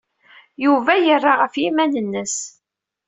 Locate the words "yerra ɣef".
1.05-1.53